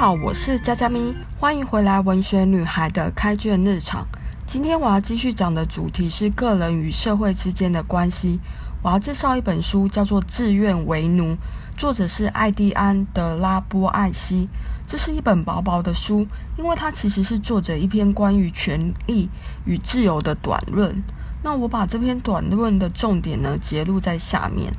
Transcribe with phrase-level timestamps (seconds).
[0.00, 4.06] 好，我是佳佳咪，欢迎回来文学女孩的开卷日常。
[4.46, 8.40] 今天我要继续讲的主题是个人与社会之间的关系。
[8.82, 11.34] 我要介绍一本书，叫做《自愿为奴》，
[11.76, 14.48] 作者是艾蒂安·德拉波艾西。
[14.86, 16.26] 这是一本薄薄的书，
[16.56, 19.28] 因为它其实是作者一篇关于权利
[19.66, 21.02] 与自由的短论。
[21.42, 24.72] 那我把这篇短论的重点呢，节录在下面。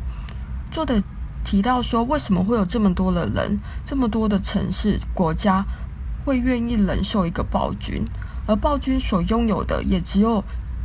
[0.72, 1.00] 作者
[1.52, 5.66] 提到说，为什么会有这么多的人、这么多的城市、国家
[6.24, 8.06] 会愿意忍受一个暴君，
[8.48, 10.42] 而暴君所拥有的也只有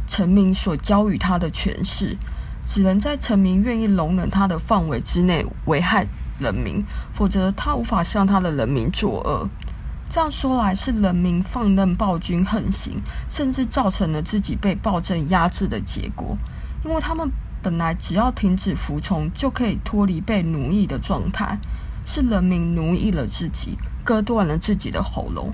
[0.08, 2.16] 臣民所交予他的权势。
[2.64, 6.04] 只能在臣民愿意容忍他的范围之内危害
[6.40, 9.48] 人民，否则他无法向他的人民作恶。
[10.08, 16.36] 这样说来，是人民放任暴君横行，甚至造成了自己被暴政压制的结果。
[16.84, 17.30] 因为他们
[17.66, 21.58] 本来只要停止服从，就可以脱离被奴役的状态，
[22.04, 25.52] 是人民奴役了自己，割断了自己的喉咙。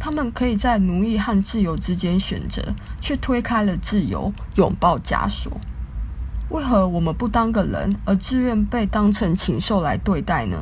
[0.00, 5.60] 他们可以在奴役和自由之间选择，却推开了自由，拥抱枷锁。
[6.48, 10.56] 为何我们不当个人，而自愿被当成禽兽来对待呢？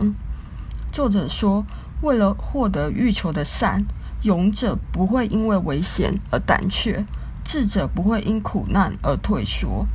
[0.93, 1.65] 作者说，
[2.03, 3.83] 为了获得欲求的善，
[4.25, 7.07] 勇者不会因为危险而胆怯，
[7.43, 9.87] 智者不会因苦难而退缩。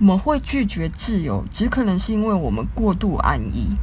[0.00, 3.74] 我们会拒绝自由，只可能是因为我们过度安逸。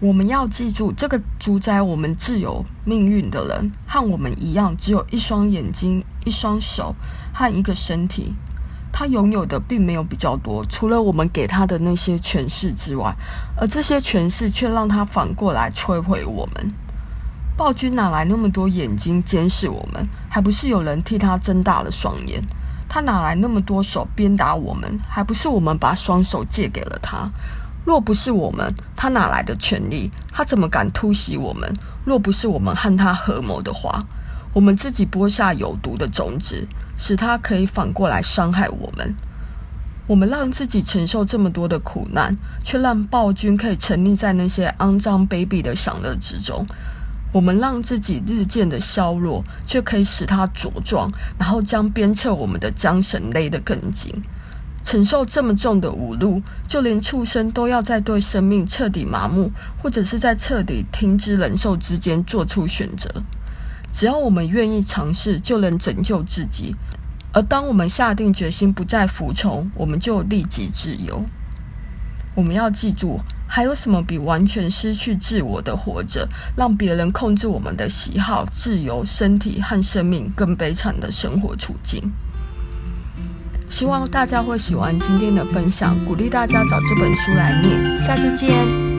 [0.00, 6.96] 我们要记住，这个主宰我们自由命运的人，和我们一样，只有一双眼睛、一双手
[7.32, 8.34] 和一个身体。
[8.92, 13.14] 他拥有的并没有比较多，除了我们给他的那些权势之外，
[13.56, 16.72] 而这些权势却让他反过来摧毁我们。
[17.56, 20.08] 暴君哪来那么多眼睛监视我们？
[20.28, 22.42] 还不是有人替他睁大了双眼？
[22.88, 24.98] 他哪来那么多手鞭打我们？
[25.08, 27.30] 还不是我们把双手借给了他？
[27.84, 30.10] 若不是我们，他哪来的权力？
[30.32, 31.72] 他怎么敢突袭我们？
[32.04, 34.04] 若不是我们和他合谋的话。
[34.52, 39.14] 我们自己播下有毒的种子，使他可以反过来伤害我们。
[40.06, 46.66] 我们让自己承受这么多的苦难，却让暴君可以沉溺在那些肮脏卑鄙的享乐之中。
[47.36, 54.10] 我们让自己日渐的消弱，却可以使它茁壮，然后将鞭策我们的缰绳勒得更紧。
[54.82, 59.52] 承受这么重的侮辱，就连畜生都要在对生命彻底麻木，
[59.82, 63.10] 或者是在彻底停止忍受之间做出选择。
[63.92, 66.74] 只要我们愿意尝试，就能拯救自己。
[67.34, 71.22] 而当我们下定决心不再服从，我们就立即自由。
[72.34, 82.02] 我们要记住，还有什么比完全失去自我的活着，让别人控制我们的喜好、自由、身体和生命更悲惨的生活处境？
[83.68, 87.98] 希望大家会喜欢今天的分享，鼓励大家找这本书来念。
[87.98, 88.95] 下次见。